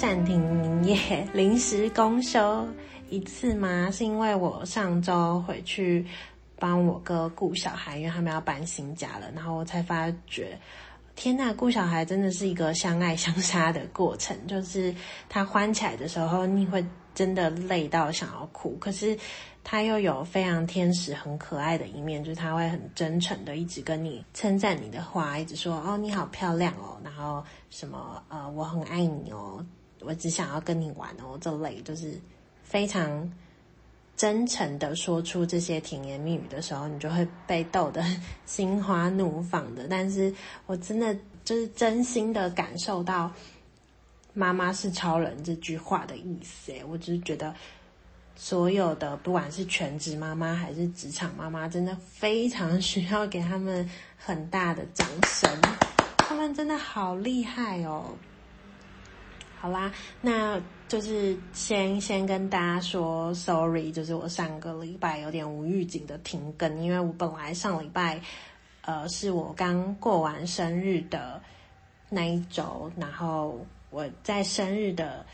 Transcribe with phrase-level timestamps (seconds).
[0.00, 2.66] 暂停营业，临时公休
[3.10, 3.90] 一次吗？
[3.92, 6.06] 是因为我上周回去
[6.58, 10.58] 帮我哥顾小孩，因为他们要搬新家了，然后我才发觉，
[11.14, 14.34] 天呐，顾小孩真的是一个相爱相杀的过程。
[14.46, 14.94] 就是
[15.28, 16.82] 他欢起来的时候，你会
[17.14, 19.14] 真的累到想要哭，可是
[19.62, 29.62] 他又有非常天使、很可爱的一面，就是他会很真诚的一直跟你称赞你的话，一直说哦，你好漂亮哦，然后什么呃，我很爱你哦。
[30.00, 32.18] 我只想要跟你玩哦，这类就是
[32.62, 33.30] 非常
[34.16, 38.04] 真诚的说出这些甜言蜜语的时候，你就会被逗得
[38.46, 39.86] 心花怒放的。
[39.88, 40.32] 但是
[40.66, 43.32] 我真的就是真心的感受到
[44.34, 46.72] “妈妈是超人”这句话的意思。
[46.88, 47.54] 我只是觉得
[48.36, 55.50] 所有的不管是全职妈妈还是职场妈妈，真的非常需要给他们很大的掌声。
[56.18, 58.14] 他们真的好厉害哦！
[59.60, 60.58] 好啦，那
[60.88, 68.18] 就是先先跟大家说，sorry，就是我上个礼拜有点无预警的停更，因为我本来上礼拜，
[68.80, 71.38] 呃，是我刚过完生日的
[72.08, 75.26] 那一周，然后我在生日的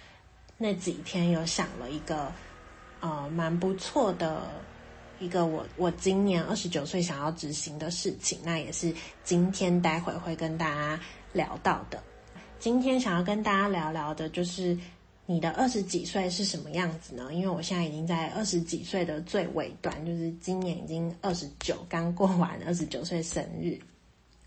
[0.58, 2.32] 那几天有想了一个，
[2.98, 4.50] 呃，蛮不错的
[5.20, 11.00] 一个我我今年二十九岁想要执行的事情，那也是今天待会会跟大家
[11.32, 12.02] 聊到的。
[12.66, 14.76] 今天想要跟大家聊聊的，就是
[15.24, 17.32] 你的二十几岁是什么样子呢？
[17.32, 23.78] 因为我现在已经在二十几岁的最尾端，就是今年已经二十九，刚过完二十九岁生日。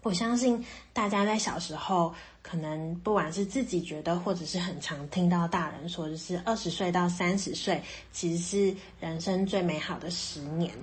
[0.03, 7.81] 我相信大家在小时候，可能不管是自己觉得，或者是很常听到大人说，就是二十岁到三十岁，
[8.11, 10.73] 其实是人生最美好的十年。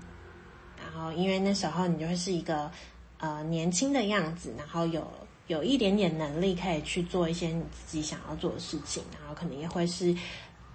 [0.83, 2.71] 然后，因为那时候你就会是一个
[3.19, 5.07] 呃年轻的样子，然后有。
[5.47, 10.17] 有一点点能力可以去做一些你自己想要做的事情，然后可能也会是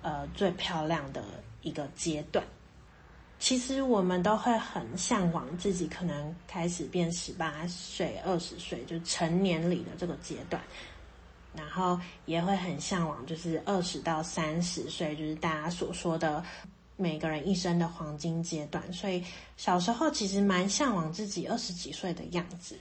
[0.01, 1.23] 呃最漂亮的
[1.61, 2.45] 一个阶段。
[3.37, 10.61] 其实我们都会很向往自己可能开始变十八岁、二十岁，就成年礼的这个阶段，
[11.55, 16.43] 然后也会很向往就是二十到三十岁，就是大家所说的
[16.97, 18.93] 每个人一生的黄金阶段。
[18.93, 19.23] 所以
[19.57, 22.77] 小时候其实蛮向往自己二十几岁的样子。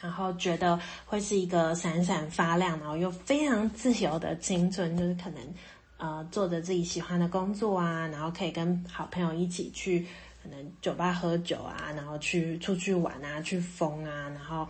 [0.00, 5.54] 然后觉得会是一个闪闪发亮，然后又非常自由的青春，就是可能，
[5.96, 10.06] 呃，做着自己喜欢的工作啊，然后可以跟好朋友一起去
[10.42, 14.68] 可能酒吧喝酒啊，然后去出去玩啊，去疯啊，然后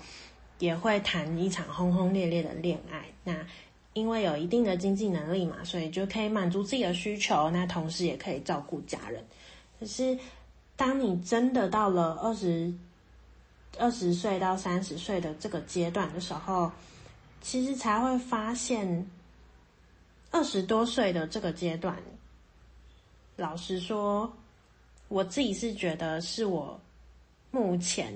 [0.58, 3.04] 也会谈一场轰轰烈烈的恋爱。
[3.24, 3.34] 那
[3.92, 9.24] 因为有一定的经济能力嘛，所以就可以满足自己的需求，那同时也可以照顾家人。
[9.80, 10.16] 可是
[10.76, 12.72] 当你真的到了二十，
[13.78, 16.72] 二十岁到三十岁的这个阶段的时候，
[17.40, 19.06] 其实才会发现，
[20.30, 21.96] 二十多岁的这个阶段，
[23.36, 24.32] 老实说，
[25.08, 26.80] 我自己是觉得是我
[27.50, 28.12] 目前，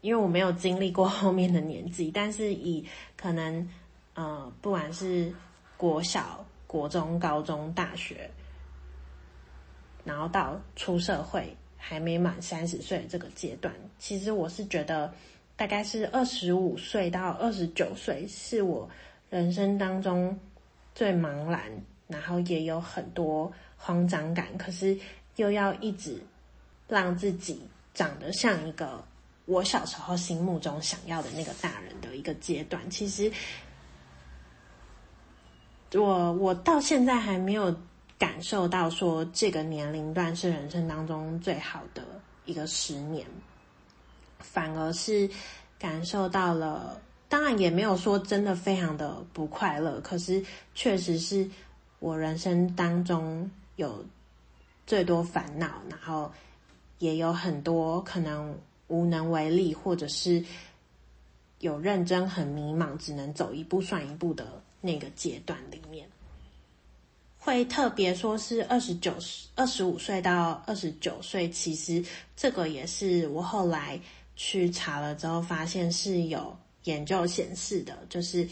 [0.00, 2.86] 因为我没有经历过后面的年纪，但是以
[3.16, 3.68] 可能，
[4.14, 5.32] 呃，不管是
[5.76, 8.30] 国小、国中、高中、大学，
[10.02, 11.56] 然后到出社会。
[11.82, 15.10] 还没满三十岁这个阶段，其实我是觉得，
[15.56, 18.88] 大概是二十五岁到二十九岁是我
[19.30, 20.38] 人生当中
[20.94, 21.62] 最茫然，
[22.06, 24.96] 然后也有很多慌张感，可是
[25.36, 26.22] 又要一直
[26.86, 27.62] 让自己
[27.94, 29.02] 长得像一个
[29.46, 32.88] 我小时候心目中想要的那个大人的一个阶段。
[32.90, 33.32] 其实
[35.94, 37.74] 我我到现在还没有。
[38.20, 42.04] 感受到说这个年龄段是人生当中最好的
[42.44, 43.26] 一个十年，
[44.38, 45.26] 反而是
[45.78, 47.00] 感受到了，
[47.30, 50.44] 当然也没有说真的非常的不快乐，可是
[50.74, 51.48] 确实是
[51.98, 54.04] 我人生当中有
[54.86, 56.30] 最多烦恼，然后
[56.98, 58.54] 也有很多可能
[58.88, 60.44] 无能为力，或者是
[61.60, 66.06] 有认真很迷茫，只能走一步算一步的那个阶段里面。
[67.42, 69.14] 会特别说是二十九、
[69.54, 72.04] 二十五岁到二十九岁，其实
[72.36, 73.98] 这个也是我后来
[74.36, 76.54] 去查了之后发现是有
[76.84, 78.46] 研究显示的，就是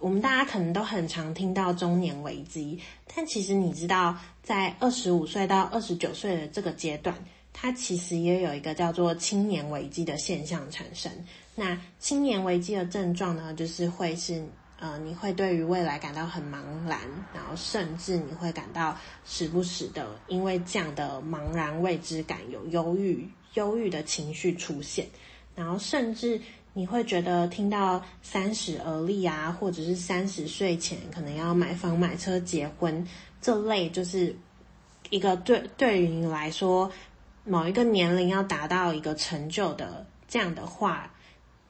[0.00, 2.76] 我们大家可能都很常听到中年危机，
[3.14, 7.16] 但其实你知道，在二十五岁到二十九岁的这个阶段，
[7.52, 11.10] 它其实也有一个叫做青年危机的现象产生。
[11.54, 14.44] 那青年危机的症状呢，就是会是
[14.82, 16.58] 呃，你会对于未来感到很茫
[16.88, 16.98] 然，
[17.32, 25.06] 然后甚至你会感到时不时的因为这样的茫然未知感有忧郁、忧郁的情绪出现，
[25.54, 26.40] 然后甚至。
[26.74, 33.06] 你会觉得听到三十而立啊，或者是三十岁前可能要买房买车结婚
[33.42, 34.34] 这类，就是
[35.10, 36.90] 一个对对于你来说
[37.44, 41.12] 某一个年龄要达到一个成就的这样的话，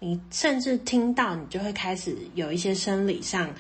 [0.02, 3.54] 你甚至听到你就会开始有一些生理上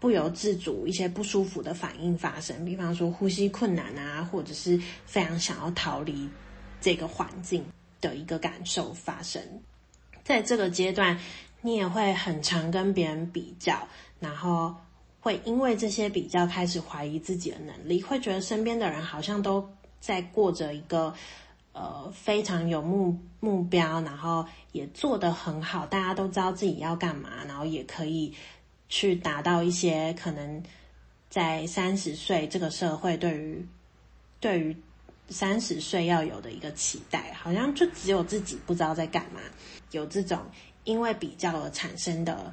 [0.00, 6.26] 不由自主一些不舒服的反应发生，比方说呼吸困难啊，或者是非常想要逃离
[6.80, 7.62] 这个环境
[8.00, 9.42] 的一个感受发生。
[10.24, 11.20] 在这个阶段，
[11.60, 13.86] 你也会很常跟别人比较，
[14.18, 14.74] 然后
[15.20, 19.68] 会因为这些比较开始怀疑自己的能力，会觉得身边的人好像都
[20.00, 21.12] 在过着一个
[21.72, 28.34] 呃非常有目目标，然后也做得很好，大家都知道自己要干嘛，然后也可以
[28.88, 30.62] 去达到一些可能
[31.30, 33.66] 在三十岁这个社会对于
[34.38, 34.76] 对于
[35.28, 39.40] 三十岁要有的一个期待，好像就只有自己不知道在干嘛。
[39.92, 40.38] 有这种
[40.84, 42.52] 因为比较而产生的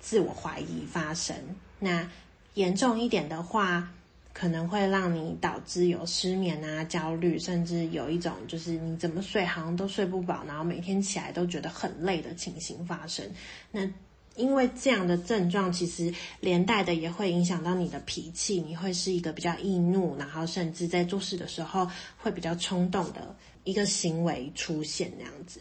[0.00, 1.36] 自我怀疑发生，
[1.78, 2.08] 那
[2.54, 3.90] 严重一点的话，
[4.34, 13.24] 可能会让你导致有失眠啊、焦虑，甚至有一种就是你怎么睡好像都睡不饱，然后每天起来都觉得很累的情形发生。
[13.70, 13.88] 那
[14.34, 21.88] 因为这样的症状，其实连带的也会影响到你的脾气，你会是一个比较易怒，然后甚至在做事的时候
[22.18, 25.60] 会比较冲动的一个行为出现那样子。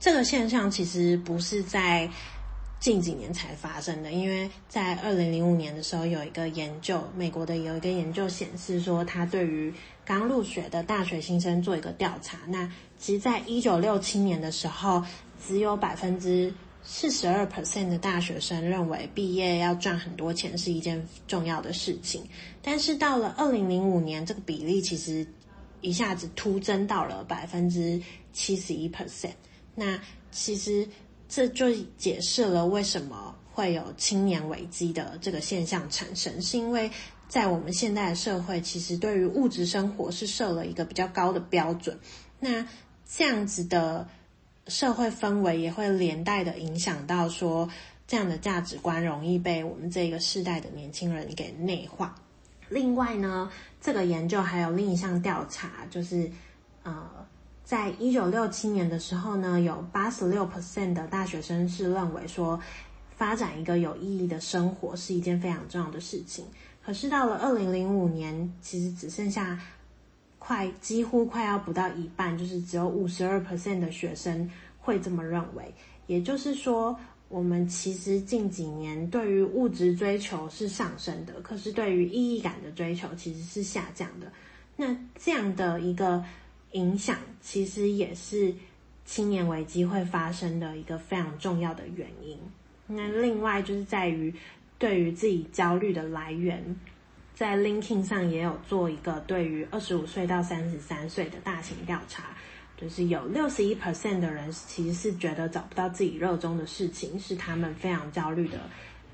[0.00, 2.10] 这个现象其实不是在
[2.80, 9.72] 近几年才发生的，因为在二零零五年的时候，有一个研究，美国的有一个研究显示说，他对于
[10.02, 12.38] 刚入学的大学新生做一个调查。
[12.48, 12.66] 那
[12.98, 15.04] 其实，在一九六七年的时候，
[15.46, 22.22] 只有百分之四十二 percent 的大学生认为毕业要赚很多钱是一件重要的事情，
[22.62, 25.26] 但是到了二零零五年，这个比例其实
[25.82, 28.00] 一下子突增到了百分之
[28.32, 29.34] 七十一 percent。
[29.74, 30.00] 那
[30.30, 30.88] 其实
[31.30, 36.90] 这就解释了为什么会有青年危机的这个现象产生，是因为
[37.28, 41.96] 在我们现代的社会，其实对于物质生活是设了一个比较高的标准。
[42.40, 42.66] 那
[43.08, 44.08] 这样子的
[44.66, 47.70] 社会氛围也会连带的影响到说，
[48.08, 52.16] 这样的价值观容易被我们这个世代的年轻人给内化。
[52.68, 53.48] 另外呢，
[53.80, 56.28] 这个研究还有另一项调查，就是
[56.82, 57.19] 呃。
[57.64, 62.58] 在一九六七年的时候呢，有八十六 percent 的大学生是认为说，
[63.16, 66.44] 发展一个有意义的生活是一件非常重要的事情。
[66.84, 69.56] 可是到了二零零五年，其实只剩下
[70.40, 75.72] 快几乎快要不到一半，就是只有五十二 percent 的学生会这么认为。
[76.08, 76.98] 也就是说，
[77.28, 84.26] 我们其实近几年对于物质追求是上升的，可是对于意义感的追求其实是下降的。
[84.74, 86.24] 那这样的一个。
[86.72, 88.54] 影响其实也是
[89.04, 92.38] 青年危机会发生的一个非常重要的原因。
[92.86, 94.34] 那另外就是在于
[94.78, 96.76] 对于自己焦虑的来源，
[97.34, 102.36] 在 LinkedIn 上也有做一个对于二十五岁到三十三岁的大型调查，
[102.76, 108.58] 就是有六十一 percent 的人其实是觉得找不到自己热衷的事情，是他们非常焦虑的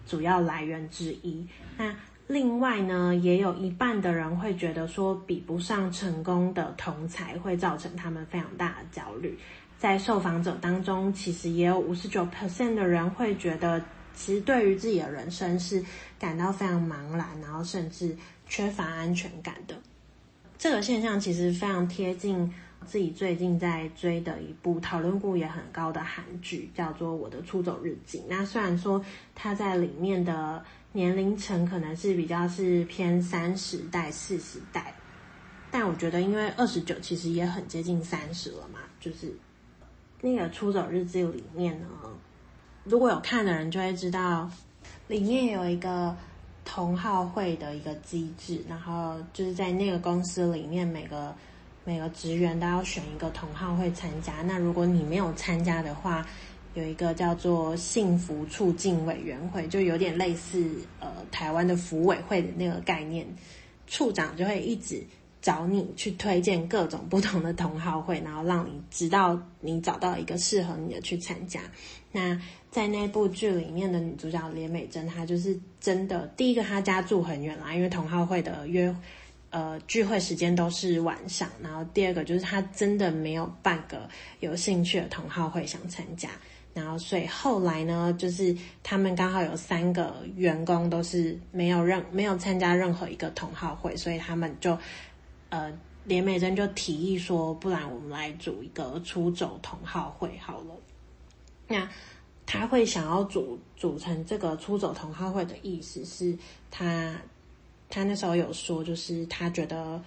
[0.06, 1.46] 主要来源之一。
[1.76, 1.94] 那
[2.28, 9.38] 另外呢，也有一半的人会觉得说，比不上成功的同才会造成他们非常大的焦虑。
[9.78, 13.80] 在受访者当中，其实也有五十九 percent 的人会觉得，
[14.12, 15.80] 其实对于自己的人生是
[16.18, 18.16] 感到非常茫然，然后甚至
[18.48, 19.76] 缺乏安全感的。
[20.58, 22.52] 这个现象其实非常贴近
[22.86, 28.18] 自己最近在追的一部讨论度也很高的韩剧，叫做《我的出走日记》。
[28.28, 29.00] 那虽然说
[29.32, 30.64] 它在里面的。
[30.92, 34.94] 年龄层可能是比较是偏三十代、四十代，
[35.70, 39.34] 但我觉得，因为二十九其实也很接近三十了嘛，就是
[40.22, 41.86] 那个出走日记里面呢，
[42.84, 44.50] 如果有看的人就会知道，
[45.08, 46.16] 里面有一个
[46.64, 51.34] 同好会的一个机制，然后就是在那个公司里面，每个
[51.84, 56.26] 每个职员都要选一个同好会参加，那如果你没有参加的话，
[56.76, 63.26] 有一个叫做幸福促进委员会，就有点类似呃台湾的福委会的那个概念，
[63.86, 65.02] 处长就会一直
[65.40, 71.62] 找你去推荐各种不同的同好会，然后让你知道你找到一个适合你的去参加。
[72.12, 72.38] 那
[72.70, 78.94] 在那部剧里面的女主角连美珍，她就是真的第一个，她家住很远啦，因为同好会的约
[79.56, 81.48] 呃聚会时间都是晚上。
[81.62, 84.06] 然后第二个就是他真的没有半个
[84.40, 86.28] 有兴趣的同好会想参加。
[86.74, 94.76] 然后所以后来呢，就是他们刚好有三个员工都是没有任没有参加任何一个同好会，所以他们就
[95.48, 95.72] 呃
[96.04, 100.76] 连美珍就提议说，不然我们来组一个出走同好会好了。
[101.66, 101.88] 那
[102.44, 106.36] 他会想要组组成这个出走同好会的意思是
[106.70, 107.18] 他，
[107.88, 110.02] 他那时候有说，就是他觉得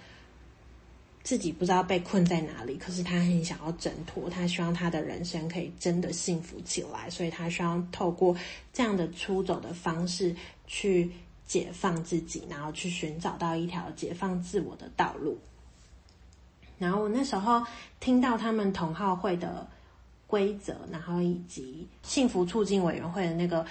[1.22, 8.36] 自己不知道被困在哪里，可是他很想要挣脱，他希望他的人生可以真的幸福起来，所以他希望透过
[8.72, 10.34] 这样的出走的方式
[10.66, 11.10] 去
[11.46, 15.38] 解放自己，然后去寻找到一条解放自我的道路。
[16.78, 17.62] 然后我那时候
[18.00, 19.68] 听到他们同好会的。
[20.30, 23.66] 规则，然后以及幸福促进委员会的那个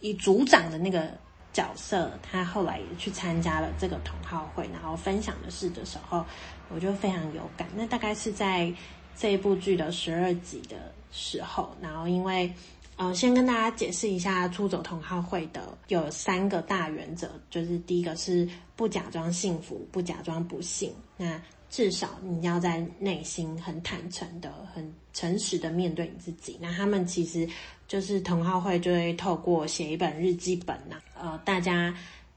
[0.00, 1.16] 以组长的那个
[1.52, 6.24] 角色，他后来也去参加了这个同好会，然后分享的事的时候，
[6.70, 7.68] 我就非常有感。
[7.76, 8.72] 那大概是在
[9.14, 12.52] 这一部剧的十二集的时候，然后因为，
[12.96, 20.94] 呃，先跟大家解释一下出走同好会的有三个大原则，就是第一个是不假装幸福，不假装不幸。
[21.16, 26.56] 那至少你要在内心很坦诚的、很诚实的面对你自己。
[26.60, 27.48] 那他们其实
[27.86, 31.94] 就是同好会，就会透过写一本日记本呐，呃，大家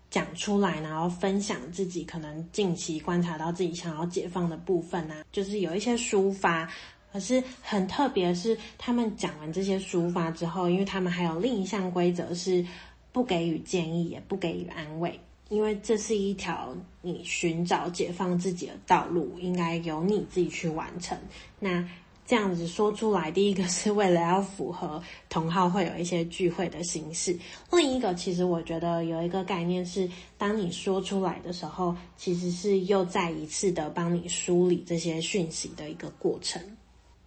[0.10, 6.70] 讲出来，然后分享自己可能近期观察到自己想要解放的部分呐，就是有一些抒发。
[7.12, 12.65] 可是很特别是，他们讲完这些抒发之后，因为他们还有另一项规则是
[13.13, 15.17] 不给予建议，也不给予安慰。
[15.48, 21.17] 因为这是一条你寻找解放自己的道路，应该由你自己去完成。
[21.60, 21.88] 那
[22.25, 27.38] 这样子说出来，第一个是为了要符合同好会有一些聚会的形式，
[27.72, 36.62] 另一个其实我觉得有一个概念是，当你说出来的时候，其实是又再一次的帮你梳理这些讯息的一个过程。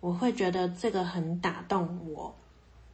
[0.01, 2.35] 我会觉得这个很打动我。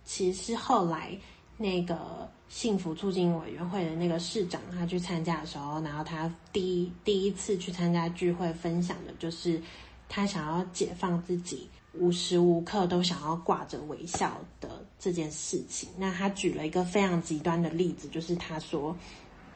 [0.05, 1.19] 其实是后来。
[1.57, 9.63] 那个幸福促进委员会的那个市长，他去参加的时候，然后他第一第一次去参加聚会，分享的就是
[10.09, 15.89] 他想要解放自己，无时无刻都想要挂着微笑的这件事情。
[15.97, 18.97] 那他举了一个非常极端的例子，就是他说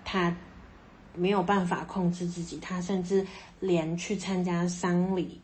[0.05, 0.37] 他
[1.15, 3.27] 没有办法控制自己，他甚至
[3.61, 5.41] 连去参加丧礼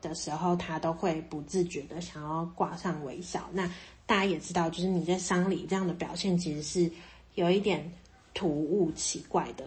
[0.00, 3.48] 的时候，他都会不自觉的想要挂上微笑。
[3.52, 3.66] 那
[4.06, 6.90] 大家也知道，就是你在丧礼这样的表现，其实是
[7.34, 7.92] 有一点
[8.34, 9.64] 突兀、奇怪的。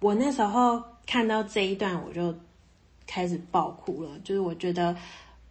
[0.00, 2.32] 我那时候看到这一段，我就
[3.06, 4.10] 开始爆哭了。
[4.20, 4.94] 就是我觉得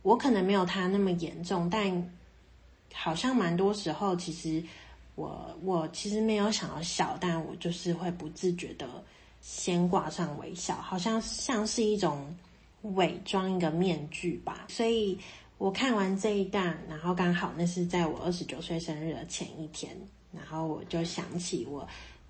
[0.06, 2.12] 我可能没有他那么严重，但
[2.94, 4.64] 好像蛮多时候，其实
[5.16, 8.88] 我我其实没有想要笑，但我就是会不自觉的
[9.42, 12.36] 先挂上微笑，好像像是一种
[12.94, 14.66] 伪装一个面具吧。
[14.70, 15.18] 所以。
[15.58, 19.90] 我看完这一段，然后刚好那是在我二十九岁生日的前一天，
[20.34, 21.88] 然后我就想起我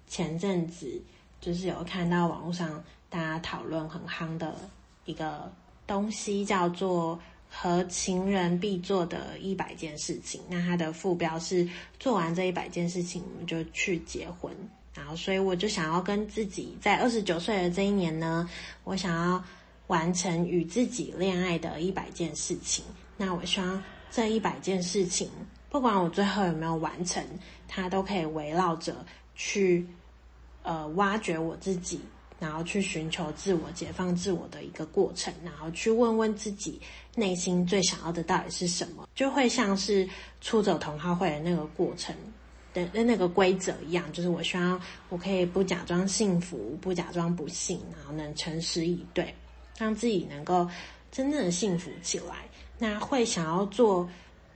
[0.07, 1.01] 前阵子
[1.41, 4.53] 就是有看到网络上大家讨论很夯的
[5.05, 5.51] 一个
[5.87, 7.19] 东西，叫做
[7.57, 10.41] “和情人必做的一百件事情”。
[10.49, 11.67] 那它的副标是
[11.99, 14.53] “做完这一百件事情，我们就去结婚”。
[14.93, 18.49] 然后，所以我就想要跟自己在二十九岁的这一年呢，
[18.83, 19.43] 我想要
[19.87, 22.83] 完成与自己恋爱的一百件事情。
[23.17, 25.29] 那我希望这一百件事情，
[25.69, 27.21] 不管我最后有没有完成，
[27.67, 29.85] 它都可以围绕着去，
[30.63, 31.99] 呃，挖掘我自己，
[32.39, 36.79] 然后去寻求自我、解放自我的一个过程，然后去问问自己
[37.15, 40.07] 内心最想要的到底是什么，就会像是
[40.41, 42.15] 出走同好会的那个过程
[42.73, 49.33] 的那个规则一样，就是我希望我可以不假装幸福，不假装不幸，然后能诚实以对，
[49.77, 50.69] 让自己能够
[51.11, 52.35] 真正的幸福起来。
[52.77, 54.05] 那会想要做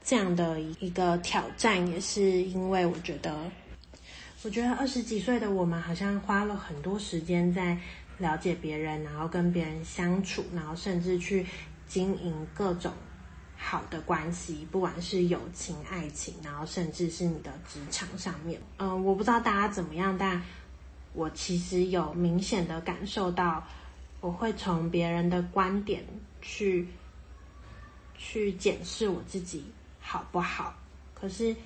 [0.04, 3.34] 这样的一个挑战，也是因为我觉得，
[4.42, 7.76] 我觉得二十几岁的我们好像花了很多时间在
[8.18, 11.44] 了解别人，然后跟别人相处，然后甚至去
[11.86, 12.92] 经营各种
[13.56, 18.60] 好的关系，不管是友情、爱情，然后甚至是你的职场上面。
[18.78, 20.42] 嗯，我不知道大家怎么样，但
[21.12, 23.66] 我其实有明显的感受到，
[24.20, 26.04] 我会从别人的观点
[26.40, 26.86] 去。
[28.22, 29.64] 去检视我自己
[29.98, 30.74] 好不好？
[31.14, 31.56] 可是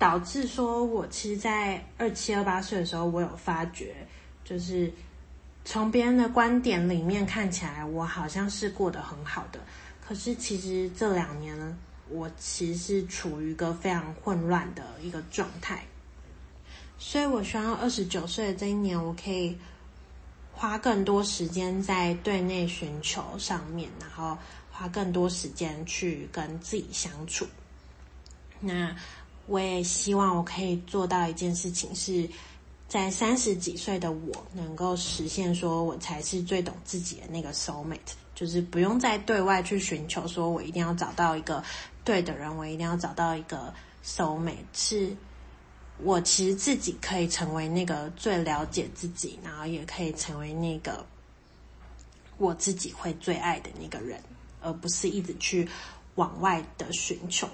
[0.00, 3.94] 导致说，我其实，在二七二八岁的时候，我有发觉，
[4.42, 4.90] 就是
[5.62, 9.60] 从别人的观点里面看起来，我好像是过得很好的。
[10.00, 11.78] 可是其实这两年，
[12.08, 15.84] 我其实是处于一个非常混乱的一个状态。
[16.98, 19.54] 所以我希望二十九岁的这一年，我可以
[20.50, 24.38] 花更多时间在对内寻求上面，然后
[24.70, 27.46] 花更多时间去跟自己相处。
[28.62, 28.94] 那
[29.46, 32.28] 我也希望我可以做到一件事情是。
[32.88, 41.62] 在三十几岁的我，能够实现说，我才是最懂自己的那个 soul mate，就是不用再对外去寻求，说我一定要找到一个
[42.02, 43.72] 对的人，我一定要找到一个
[44.04, 45.16] soul mate，是
[45.98, 51.06] 我其实自己可以成为那个最了解自己，然后也可以成为那个
[52.38, 54.20] 我自己会最爱的那个人，
[54.60, 55.68] 而不是一直去
[56.16, 57.48] 往外的寻求，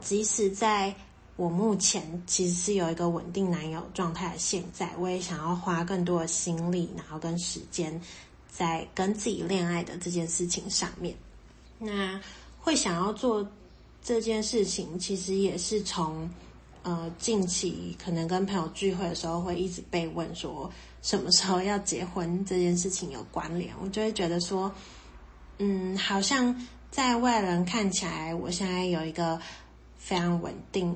[0.00, 0.92] 即使在。
[1.40, 7.98] 我目前其实是有一个稳定男友状态的，现在我也想要花更多的心力，然后跟时间
[8.46, 11.16] 在跟自己恋爱的这件事情上面。
[11.78, 12.20] 那
[12.58, 13.50] 会想要做
[14.02, 16.28] 这件事情，其实也是从
[16.82, 20.70] 呃近期可能跟朋友聚会的时候，会一直被问说
[21.00, 24.70] 什么时候要结婚这件事情有关联，我就会觉得说，
[25.56, 26.54] 嗯，好像
[26.90, 29.40] 在外人看起来，我现在有一个
[29.96, 30.94] 非常稳定。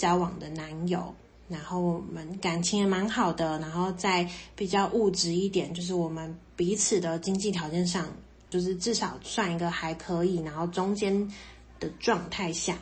[0.00, 1.14] 交往的男友，
[1.46, 4.26] 然后我们感情也蛮好的，然后在
[4.56, 8.08] 比较物质一点，就是我们彼此的经济条件上，
[8.48, 11.30] 就是至少算一个还可以，然后中间
[11.78, 12.78] 的状态下，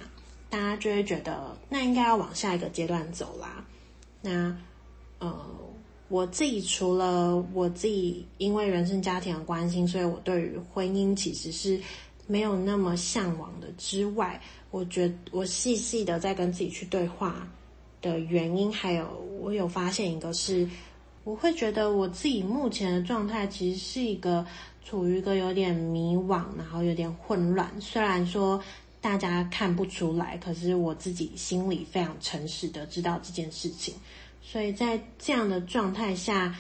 [0.48, 3.64] 大家就会觉得那应该要往下一个阶段走啦。
[4.22, 4.56] 那
[5.18, 5.36] 呃，
[6.06, 11.80] 我自己除了我自己因为原生家庭的关心，所以我对于婚姻其实是
[12.28, 14.40] 没有那么向往的之外。
[14.70, 17.48] 我觉得我细细的在跟自己去对话
[18.00, 19.08] 的原因，还有
[19.40, 20.68] 我有发现一个是，
[21.24, 24.46] 我会觉得我自己目前的状态其实是一个
[24.84, 27.68] 处于一个有点迷惘，然后有点混乱。
[27.80, 28.62] 虽然说
[29.00, 33.94] 大家看不出来，可是我自己心里非常诚实的知道这件事情。
[34.42, 36.54] 所以在这样的状态下，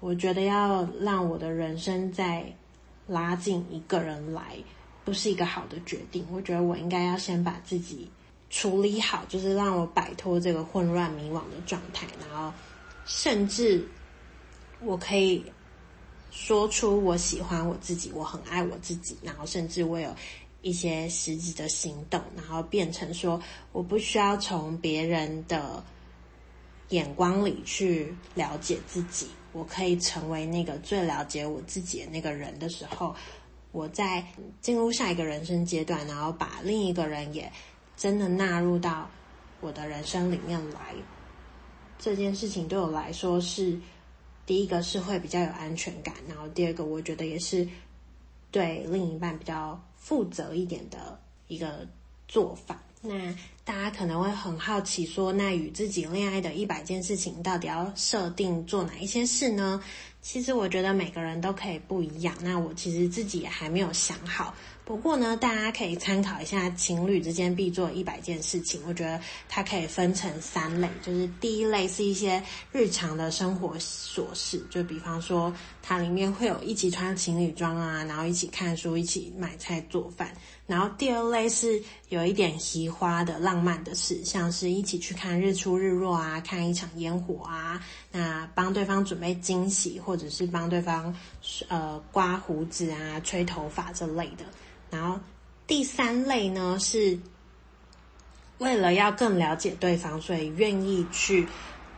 [0.00, 2.44] 我觉得要让我的人生再
[3.08, 4.56] 拉近一个人来。
[5.04, 8.10] 不是一个好的决定，我觉得我应该要先把自己
[8.50, 12.52] 处理好，就是让我摆脱这个混乱迷惘的状态，然后
[13.06, 13.88] 甚至
[14.80, 15.42] 我可以
[16.30, 20.14] 说出我喜欢我自己，我很爱我自己，然后甚至我有
[20.60, 23.40] 一些实质的行动，然后变成说
[23.72, 25.82] 我不需要从别人的
[26.90, 29.26] 眼光里去了解自己，
[29.58, 33.14] 我可以成为那个最了解我自己的那个人的时候。
[33.70, 34.24] 我在
[34.62, 37.52] 进入下一个人生阶段，然后把另一个人也
[37.98, 39.08] 真的纳入到
[39.60, 40.94] 我的人生里面来，
[41.98, 43.78] 这件事情对我来说是
[44.46, 47.68] 第一个是会比较有安全感，然后第二个我觉得也是
[48.50, 51.86] 对另一半比较负责一点的一个
[52.26, 52.82] 做法。
[53.08, 59.82] 那大家可能会很好奇说，那与自己恋爱的一百件事情，到底要设定做哪一些事呢？
[60.20, 62.34] 其实我觉得每个人都可以不一样。
[62.42, 64.54] 那我其实自己也还没有想好。
[64.84, 68.80] 不过呢，大家可以参考一下情侣之间必做一百件事情。
[68.86, 72.42] 我觉得它可以分成三类，就是第一类是一些
[72.72, 80.32] 日常的生活琐事，就比方说它里面会有一起穿情侣装啊，然后一起看书，一起买菜做饭。
[80.68, 91.16] 然后第二类是有一点奇花的浪漫的事，像是一起去看日出日落啊，看一场烟火啊，那帮对方准备惊喜，或者是帮对方
[91.68, 94.44] 呃刮胡子啊、吹头发这类的。
[94.90, 95.18] 然后
[95.66, 97.18] 第三类呢，是
[98.58, 101.48] 为了要更了解对方，所以愿意去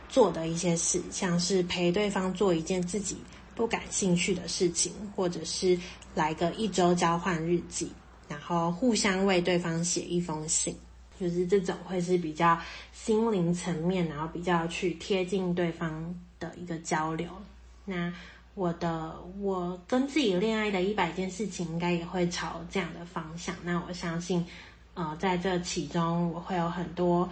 [0.07, 3.17] 做的一些事，像是陪对方做一件自己
[3.53, 5.77] 不感兴趣的事情，或者是
[6.15, 7.91] 来个一周交换日记，
[8.31, 10.75] 然后互相为对方写一封信，
[11.19, 12.57] 就是这种会是比较
[12.91, 17.29] 心灵层面，然后比较去贴近对方的一个交流。
[17.85, 18.11] 那。
[18.53, 23.55] 我的我跟自己恋爱的一百件事情，应该也会朝这样的方向。
[23.63, 24.45] 那我相信，
[24.93, 27.27] 呃，在这其中我会有很多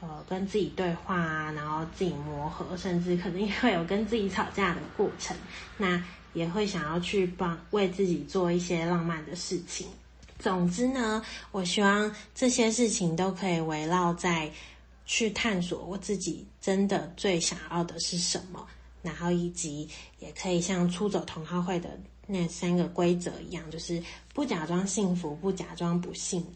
[0.00, 5.36] 呃跟自己对话啊，然后自己磨合，甚至可能也会有跟自己吵架的过程。
[5.76, 6.00] 那
[6.32, 9.88] 也会想要去帮为自己做一些浪漫的事情。
[10.42, 14.50] 总之呢，我希望这些事情都可以围绕在
[15.06, 18.66] 去探索我自己真的最想要的是什么。
[19.02, 19.88] 然后以及
[20.20, 24.00] 也可以像出走同好会的那三个规则一样，就是
[24.32, 26.46] 不假装幸福，不假装不幸，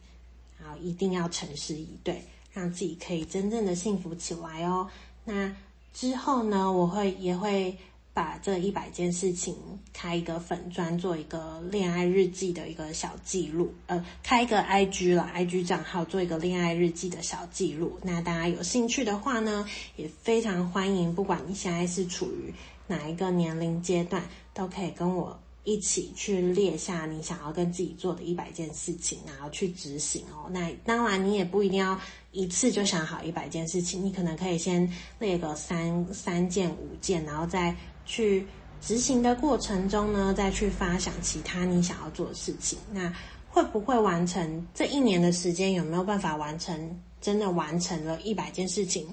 [0.56, 2.22] 然后一定要诚实以对，
[2.52, 4.88] 让自己可以真正的幸福起来哦。
[5.24, 5.52] 那
[5.92, 7.76] 之后呢，我会也会
[8.16, 9.54] 把这一百件事情
[9.92, 18.00] 开一个粉专，做一个恋爱日记的一个小记录，呃，开一个 IG 了，IG 账号做一个恋爱日记的小记录。
[18.02, 22.54] 那大家有兴趣的话呢，也非常欢迎，不管你现在是处于
[22.86, 24.22] 哪一个年龄阶段，
[24.54, 30.48] 都可以跟我一起去列下你想要跟自己做的一百件事情，然后去执行哦。
[30.50, 32.00] 那当然，你也不一定要
[32.32, 37.76] 一次就想好一百件事情，你可能可以先列个三三件、五件，然后再。
[38.08, 38.46] 去
[38.80, 42.78] 执行的过程中呢，再去发想其他你想要做的事情。
[42.92, 43.12] 那
[43.48, 45.72] 会不会完成这一年的时间？
[45.72, 47.00] 有没有办法完成？
[47.20, 49.12] 真的完成了一百件事情，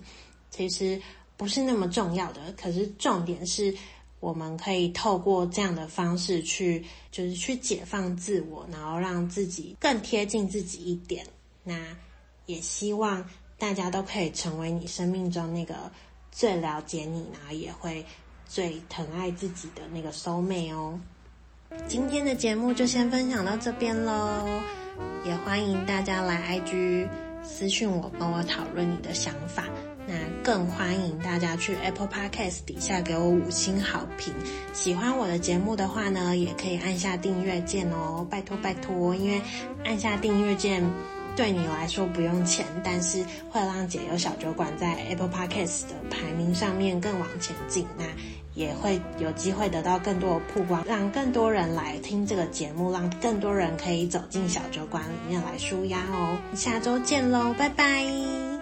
[0.52, 1.02] 其实
[1.36, 2.54] 不是那么重要的。
[2.56, 3.74] 可是重点是，
[4.24, 11.26] 我们可以透过这样的方式去，就是去解放自我，然后让自己更贴近自己一点。
[11.64, 11.76] 那
[12.46, 13.24] 也希望
[13.58, 15.92] 大家都可以成为你生命中那个
[16.32, 18.06] 最了解你，然后也会。
[18.46, 21.00] 最疼爱自己的那个 soul mate 哦，
[21.88, 24.46] 今天的节目就先分享到这边喽，
[25.26, 27.08] 也欢迎大家来 IG
[27.44, 29.66] 私讯我，跟我讨论你的想法。
[30.06, 34.34] 那更欢迎大家去 Apple Podcast 底下给我五星好评。
[34.74, 39.42] 喜欢我的节目的话呢，也可以按下订阅键哦，拜托拜托，因为
[39.86, 40.84] 按下订阅键
[41.36, 47.86] 对你来说不用钱，但是会让解忧小酒馆在 Apple Podcast 的排名上面更往前进。
[47.98, 48.06] 那
[48.54, 56.38] 也会有机会得到更多的曝光，让更多人来听这个节目，让更多人可以走进小酒馆里面来舒压哦。
[56.54, 58.53] 下周见喽，拜拜。